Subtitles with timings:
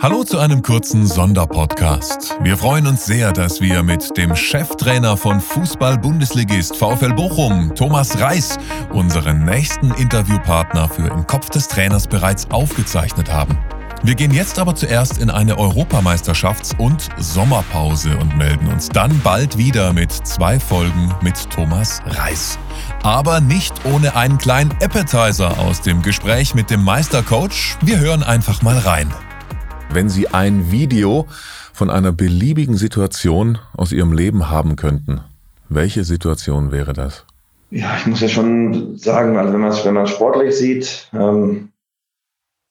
[0.00, 2.36] Hallo zu einem kurzen Sonderpodcast.
[2.40, 8.58] Wir freuen uns sehr, dass wir mit dem Cheftrainer von Fußball-Bundesligist VfL Bochum, Thomas Reis,
[8.92, 13.58] unseren nächsten Interviewpartner für Im Kopf des Trainers bereits aufgezeichnet haben.
[14.04, 19.58] Wir gehen jetzt aber zuerst in eine Europameisterschafts- und Sommerpause und melden uns dann bald
[19.58, 22.56] wieder mit zwei Folgen mit Thomas Reis.
[23.02, 27.76] Aber nicht ohne einen kleinen Appetizer aus dem Gespräch mit dem Meistercoach.
[27.80, 29.12] Wir hören einfach mal rein.
[29.90, 31.26] Wenn Sie ein Video
[31.72, 35.22] von einer beliebigen Situation aus Ihrem Leben haben könnten,
[35.70, 37.24] welche Situation wäre das?
[37.70, 41.70] Ja, ich muss ja schon sagen, also wenn man es wenn sportlich sieht, ähm,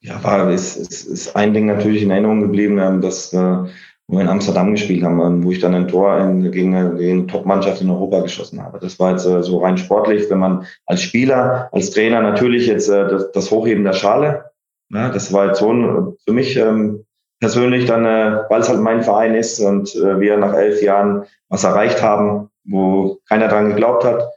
[0.00, 4.20] ja, war ist, ist, ist ein Ding natürlich in Erinnerung geblieben, ähm, dass äh, wir
[4.20, 7.90] in Amsterdam gespielt haben, ähm, wo ich dann ein Tor in, gegen, eine Top-Mannschaft in
[7.90, 8.78] Europa geschossen habe.
[8.80, 12.88] Das war jetzt äh, so rein sportlich, wenn man als Spieler, als Trainer natürlich jetzt
[12.88, 14.47] äh, das, das Hochheben der Schale
[14.90, 17.04] ja, das war jetzt so ein, für mich ähm,
[17.40, 21.24] persönlich dann, äh, weil es halt mein Verein ist und äh, wir nach elf Jahren
[21.48, 24.28] was erreicht haben, wo keiner dran geglaubt hat.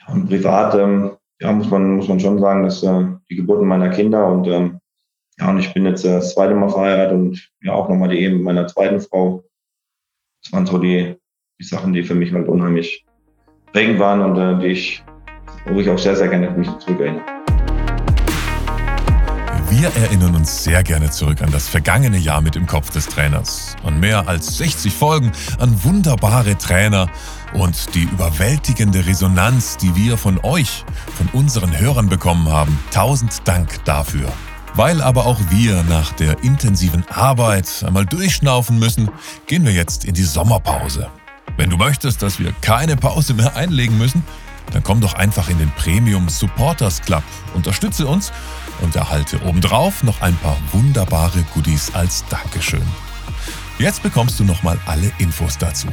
[0.00, 3.66] Ja, und privat, ähm, ja, muss man, muss man schon sagen, dass äh, die Geburten
[3.66, 4.78] meiner Kinder und ähm,
[5.38, 8.20] ja, und ich bin jetzt äh, das zweite Mal verheiratet und ja auch nochmal die
[8.20, 9.44] Ehe mit meiner zweiten Frau.
[10.42, 11.16] Das waren so die,
[11.58, 13.04] die Sachen, die für mich halt unheimlich
[13.72, 15.04] prägend waren und äh, die ich,
[15.66, 17.41] wo ich auch sehr, sehr gerne mich zurückerinnere.
[19.78, 23.74] Wir erinnern uns sehr gerne zurück an das vergangene Jahr mit im Kopf des Trainers.
[23.82, 27.08] An mehr als 60 Folgen, an wunderbare Trainer
[27.54, 30.84] und die überwältigende Resonanz, die wir von euch,
[31.16, 32.78] von unseren Hörern bekommen haben.
[32.90, 34.30] Tausend Dank dafür.
[34.74, 39.10] Weil aber auch wir nach der intensiven Arbeit einmal durchschnaufen müssen,
[39.46, 41.08] gehen wir jetzt in die Sommerpause.
[41.56, 44.22] Wenn du möchtest, dass wir keine Pause mehr einlegen müssen,
[44.70, 47.22] dann komm doch einfach in den Premium Supporters Club,
[47.54, 48.32] unterstütze uns
[48.80, 52.86] und erhalte obendrauf noch ein paar wunderbare Goodies als Dankeschön.
[53.78, 55.88] Jetzt bekommst du nochmal alle Infos dazu.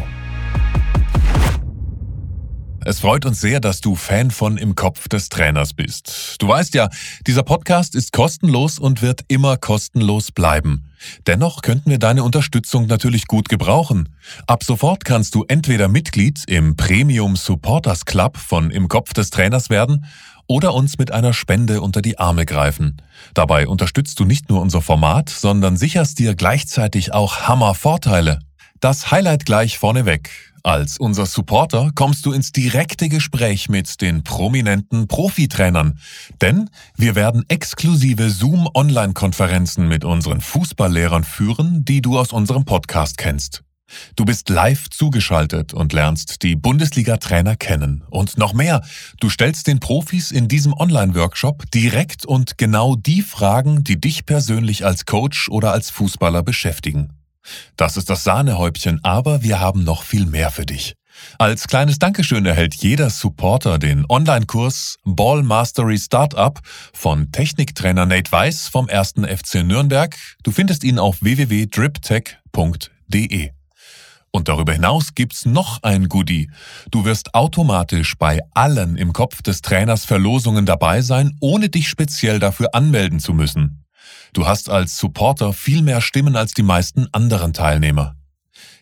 [2.90, 6.38] Es freut uns sehr, dass du Fan von Im Kopf des Trainers bist.
[6.40, 6.90] Du weißt ja,
[7.28, 10.90] dieser Podcast ist kostenlos und wird immer kostenlos bleiben.
[11.28, 14.10] Dennoch könnten wir deine Unterstützung natürlich gut gebrauchen.
[14.48, 19.70] Ab sofort kannst du entweder Mitglied im Premium Supporters Club von Im Kopf des Trainers
[19.70, 20.06] werden
[20.48, 23.04] oder uns mit einer Spende unter die Arme greifen.
[23.36, 28.40] Dabei unterstützt du nicht nur unser Format, sondern sicherst dir gleichzeitig auch Hammer-Vorteile.
[28.80, 30.32] Das Highlight gleich vorneweg.
[30.64, 36.00] Als unser Supporter kommst du ins direkte Gespräch mit den prominenten Profitrainern,
[36.42, 43.64] denn wir werden exklusive Zoom-Online-Konferenzen mit unseren Fußballlehrern führen, die du aus unserem Podcast kennst.
[44.16, 48.04] Du bist live zugeschaltet und lernst die Bundesliga-Trainer kennen.
[48.10, 48.82] Und noch mehr,
[49.20, 54.86] du stellst den Profis in diesem Online-Workshop direkt und genau die Fragen, die dich persönlich
[54.86, 57.19] als Coach oder als Fußballer beschäftigen.
[57.78, 60.96] Das ist das Sahnehäubchen, aber wir haben noch viel mehr für dich.
[61.38, 66.58] Als kleines Dankeschön erhält jeder Supporter den Online-Kurs Ball Mastery Startup
[66.94, 69.14] von Techniktrainer Nate Weiss vom 1.
[69.26, 70.16] FC Nürnberg.
[70.44, 73.52] Du findest ihn auf www.driptech.de.
[74.32, 76.52] Und darüber hinaus gibt's noch ein Goodie.
[76.92, 82.38] Du wirst automatisch bei allen im Kopf des Trainers Verlosungen dabei sein, ohne dich speziell
[82.40, 83.84] dafür anmelden zu müssen.
[84.34, 88.16] Du hast als Supporter viel mehr Stimmen als die meisten anderen Teilnehmer.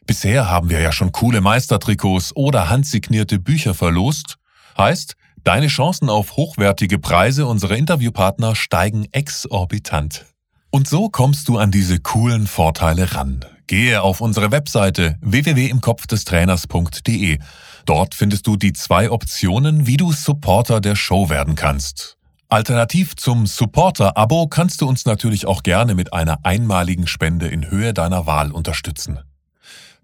[0.06, 4.38] Bisher haben wir ja schon coole Meistertrikots oder handsignierte Bücher verlost.
[4.78, 10.26] Heißt, deine Chancen auf hochwertige Preise unserer Interviewpartner steigen exorbitant.
[10.70, 13.44] Und so kommst du an diese coolen Vorteile ran.
[13.68, 17.40] Gehe auf unsere Webseite www.imkopfdestrainers.de.
[17.86, 22.17] Dort findest du die zwei Optionen, wie du Supporter der Show werden kannst.
[22.50, 27.94] Alternativ zum Supporter-Abo kannst du uns natürlich auch gerne mit einer einmaligen Spende in Höhe
[27.94, 29.20] deiner Wahl unterstützen.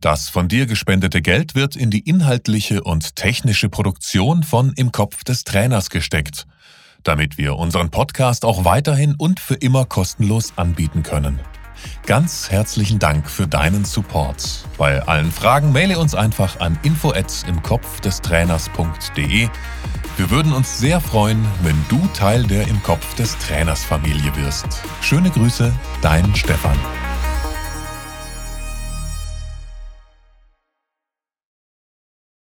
[0.02, 5.24] Das von dir gespendete Geld wird in die inhaltliche und technische Produktion von Im Kopf
[5.24, 6.46] des Trainers gesteckt,
[7.04, 11.40] damit wir unseren Podcast auch weiterhin und für immer kostenlos anbieten können.
[12.06, 14.66] Ganz herzlichen Dank für deinen Support.
[14.78, 17.14] Bei allen Fragen maile uns einfach an info
[20.16, 24.68] Wir würden uns sehr freuen, wenn du Teil der im Kopf des Trainers Familie wirst.
[25.02, 25.74] Schöne Grüße,
[26.04, 26.78] dein Stefan.